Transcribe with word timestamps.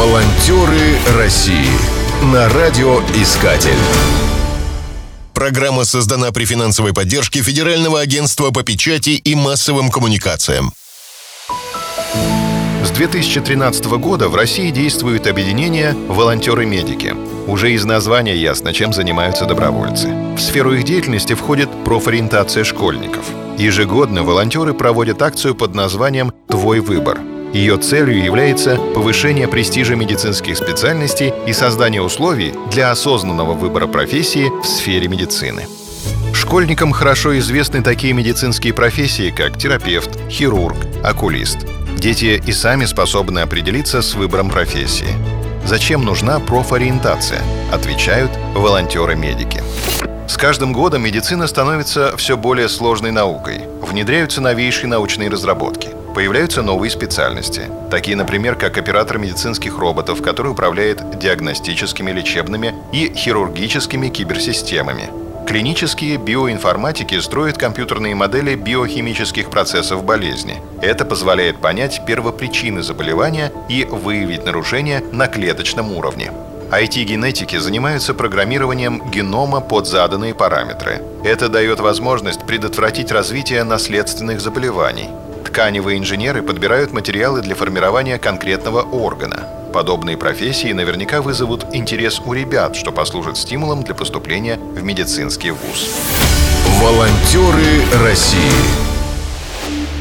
Волонтеры 0.00 0.96
России 1.18 1.68
на 2.32 2.48
радиоискатель. 2.48 3.76
Программа 5.34 5.84
создана 5.84 6.32
при 6.32 6.46
финансовой 6.46 6.94
поддержке 6.94 7.42
Федерального 7.42 8.00
агентства 8.00 8.50
по 8.50 8.62
печати 8.62 9.10
и 9.10 9.34
массовым 9.34 9.90
коммуникациям. 9.90 10.72
С 12.82 12.90
2013 12.92 13.84
года 13.98 14.30
в 14.30 14.34
России 14.36 14.70
действует 14.70 15.26
объединение 15.26 15.92
«Волонтеры-медики». 16.08 17.14
Уже 17.46 17.72
из 17.72 17.84
названия 17.84 18.36
ясно, 18.36 18.72
чем 18.72 18.94
занимаются 18.94 19.44
добровольцы. 19.44 20.08
В 20.34 20.40
сферу 20.40 20.72
их 20.72 20.84
деятельности 20.84 21.34
входит 21.34 21.68
профориентация 21.84 22.64
школьников. 22.64 23.26
Ежегодно 23.58 24.22
волонтеры 24.22 24.72
проводят 24.72 25.20
акцию 25.20 25.54
под 25.54 25.74
названием 25.74 26.32
«Твой 26.48 26.80
выбор». 26.80 27.20
Ее 27.52 27.78
целью 27.78 28.22
является 28.22 28.76
повышение 28.76 29.48
престижа 29.48 29.96
медицинских 29.96 30.56
специальностей 30.56 31.32
и 31.48 31.52
создание 31.52 32.00
условий 32.00 32.54
для 32.70 32.92
осознанного 32.92 33.54
выбора 33.54 33.88
профессии 33.88 34.48
в 34.62 34.66
сфере 34.66 35.08
медицины. 35.08 35.66
Школьникам 36.32 36.92
хорошо 36.92 37.36
известны 37.38 37.82
такие 37.82 38.12
медицинские 38.12 38.72
профессии, 38.72 39.30
как 39.30 39.58
терапевт, 39.58 40.16
хирург, 40.30 40.76
окулист. 41.02 41.58
Дети 41.98 42.40
и 42.46 42.52
сами 42.52 42.84
способны 42.84 43.40
определиться 43.40 44.00
с 44.00 44.14
выбором 44.14 44.48
профессии. 44.48 45.14
Зачем 45.66 46.04
нужна 46.04 46.38
профориентация? 46.38 47.42
Отвечают 47.72 48.30
волонтеры-медики. 48.54 49.62
С 50.28 50.36
каждым 50.36 50.72
годом 50.72 51.02
медицина 51.02 51.48
становится 51.48 52.16
все 52.16 52.36
более 52.36 52.68
сложной 52.68 53.10
наукой. 53.10 53.62
Внедряются 53.82 54.40
новейшие 54.40 54.88
научные 54.88 55.28
разработки. 55.28 55.99
Появляются 56.14 56.62
новые 56.62 56.90
специальности, 56.90 57.62
такие, 57.90 58.16
например, 58.16 58.56
как 58.56 58.76
оператор 58.76 59.18
медицинских 59.18 59.78
роботов, 59.78 60.22
который 60.22 60.50
управляет 60.52 61.18
диагностическими, 61.18 62.10
лечебными 62.10 62.74
и 62.92 63.12
хирургическими 63.14 64.08
киберсистемами. 64.08 65.08
Клинические 65.46 66.16
биоинформатики 66.16 67.18
строят 67.20 67.58
компьютерные 67.58 68.14
модели 68.14 68.54
биохимических 68.54 69.50
процессов 69.50 70.04
болезни. 70.04 70.62
Это 70.80 71.04
позволяет 71.04 71.58
понять 71.58 72.02
первопричины 72.06 72.82
заболевания 72.82 73.52
и 73.68 73.84
выявить 73.84 74.44
нарушения 74.44 75.02
на 75.12 75.26
клеточном 75.26 75.92
уровне. 75.96 76.32
IT-генетики 76.70 77.56
занимаются 77.58 78.14
программированием 78.14 79.10
генома 79.10 79.60
под 79.60 79.88
заданные 79.88 80.34
параметры. 80.34 81.02
Это 81.24 81.48
дает 81.48 81.80
возможность 81.80 82.46
предотвратить 82.46 83.10
развитие 83.10 83.64
наследственных 83.64 84.40
заболеваний. 84.40 85.08
Тканевые 85.50 85.98
инженеры 85.98 86.42
подбирают 86.42 86.92
материалы 86.92 87.42
для 87.42 87.56
формирования 87.56 88.18
конкретного 88.18 88.82
органа. 88.82 89.48
Подобные 89.74 90.16
профессии 90.16 90.72
наверняка 90.72 91.22
вызовут 91.22 91.66
интерес 91.72 92.20
у 92.24 92.32
ребят, 92.32 92.76
что 92.76 92.92
послужит 92.92 93.36
стимулом 93.36 93.82
для 93.82 93.96
поступления 93.96 94.58
в 94.58 94.80
медицинский 94.84 95.50
вуз. 95.50 95.90
Волонтеры 96.80 97.82
России. 98.00 98.38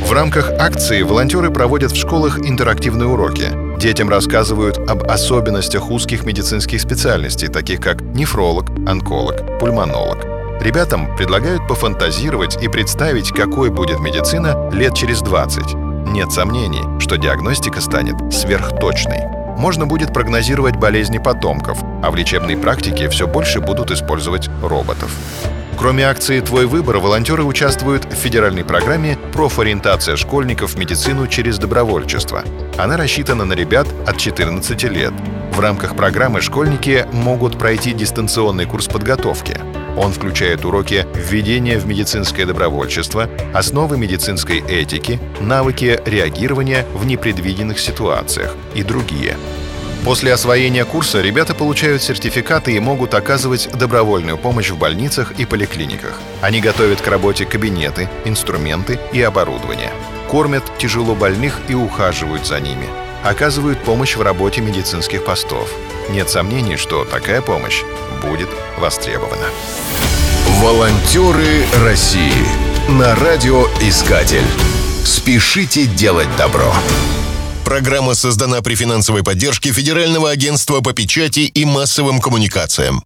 В 0.06 0.12
рамках 0.12 0.52
акции 0.52 1.02
волонтеры 1.02 1.50
проводят 1.50 1.94
в 1.94 1.96
школах 1.96 2.38
интерактивные 2.38 3.08
уроки. 3.08 3.48
Детям 3.80 4.08
рассказывают 4.08 4.78
об 4.78 5.10
особенностях 5.10 5.90
узких 5.90 6.26
медицинских 6.26 6.80
специальностей, 6.80 7.48
таких 7.48 7.82
как 7.82 8.02
нефролог, 8.02 8.70
онколог, 8.88 9.60
пульмонолог. 9.60 10.39
Ребятам 10.60 11.16
предлагают 11.16 11.66
пофантазировать 11.70 12.62
и 12.62 12.68
представить, 12.68 13.32
какой 13.32 13.70
будет 13.70 14.00
медицина 14.02 14.70
лет 14.74 14.94
через 14.94 15.22
20. 15.22 15.74
Нет 16.08 16.34
сомнений, 16.34 17.00
что 17.00 17.16
диагностика 17.16 17.80
станет 17.80 18.34
сверхточной. 18.34 19.22
Можно 19.58 19.86
будет 19.86 20.14
прогнозировать 20.14 20.76
болезни 20.76 21.18
потомков, 21.18 21.78
а 22.04 22.12
в 22.12 22.16
лечебной 22.18 22.58
практике 22.58 23.08
все 23.08 23.26
больше 23.26 23.62
будут 23.62 23.90
использовать 23.92 24.50
роботов. 24.62 25.10
Кроме 25.78 26.04
акции 26.04 26.42
«Твой 26.42 26.66
выбор», 26.66 26.98
волонтеры 26.98 27.44
участвуют 27.44 28.04
в 28.04 28.16
федеральной 28.16 28.66
программе 28.66 29.18
«Профориентация 29.32 30.18
школьников 30.18 30.74
в 30.74 30.78
медицину 30.78 31.28
через 31.28 31.58
добровольчество». 31.58 32.44
Она 32.78 32.98
рассчитана 32.98 33.46
на 33.46 33.54
ребят 33.54 33.88
от 34.06 34.18
14 34.18 34.84
лет. 34.84 35.14
В 35.54 35.60
рамках 35.62 35.96
программы 35.96 36.42
школьники 36.42 37.06
могут 37.14 37.58
пройти 37.58 37.94
дистанционный 37.94 38.66
курс 38.66 38.88
подготовки– 38.88 39.58
он 40.00 40.14
включает 40.14 40.64
уроки 40.64 41.06
введения 41.14 41.78
в 41.78 41.86
медицинское 41.86 42.46
добровольчество, 42.46 43.30
основы 43.54 43.98
медицинской 43.98 44.60
этики, 44.60 45.20
навыки 45.42 46.00
реагирования 46.06 46.86
в 46.94 47.06
непредвиденных 47.06 47.80
ситуациях 47.80 48.56
и 48.74 48.84
другие. 48.84 49.38
После 50.06 50.34
освоения 50.34 50.86
курса 50.86 51.22
ребята 51.22 51.54
получают 51.54 52.02
сертификаты 52.02 52.74
и 52.74 52.80
могут 52.80 53.14
оказывать 53.14 53.70
добровольную 53.78 54.38
помощь 54.38 54.70
в 54.70 54.78
больницах 54.78 55.34
и 55.38 55.46
поликлиниках. 55.46 56.18
Они 56.42 56.62
готовят 56.62 57.02
к 57.02 57.08
работе 57.08 57.46
кабинеты, 57.46 58.08
инструменты 58.24 58.98
и 59.12 59.22
оборудование. 59.22 59.92
Кормят 60.32 60.64
тяжело 60.78 61.14
больных 61.14 61.60
и 61.68 61.74
ухаживают 61.74 62.48
за 62.48 62.62
ними. 62.62 62.88
Оказывают 63.24 63.84
помощь 63.84 64.16
в 64.16 64.22
работе 64.22 64.62
медицинских 64.62 65.26
постов. 65.26 65.70
Нет 66.10 66.30
сомнений, 66.30 66.78
что 66.78 67.04
такая 67.04 67.42
помощь 67.42 67.84
будет 68.22 68.50
востребована. 68.78 69.46
Волонтеры 70.62 71.66
России 71.84 72.46
на 72.90 73.16
радиоискатель. 73.16 74.46
Спешите 75.06 75.86
делать 75.86 76.30
добро. 76.38 76.74
Программа 77.64 78.16
создана 78.16 78.62
при 78.62 78.76
финансовой 78.76 79.24
поддержке 79.24 79.72
Федерального 79.72 80.32
агентства 80.32 80.82
по 80.82 80.94
печати 80.94 81.42
и 81.42 81.66
массовым 81.66 82.20
коммуникациям. 82.20 83.04